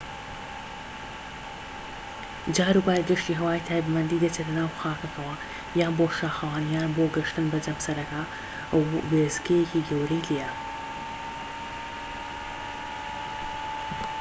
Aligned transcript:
جاروبار 2.55 3.01
گەشتی 3.09 3.37
هەوایی 3.39 3.65
تایبەتمەندی 3.69 4.21
دەچێتە 4.23 4.53
ناو 4.59 4.69
خاکەکەوە 4.79 5.35
یان 5.79 5.93
بۆ 5.97 6.05
شاخەوانی 6.19 6.73
یان 6.77 6.89
بۆ 6.97 7.05
گەشتن 7.15 7.45
بە 7.51 7.57
جەمسەرەکە 7.65 8.21
کە 8.71 8.77
وێستگەیەکی 9.11 9.85
گەورەی 9.89 10.25
لێیە 10.29 10.51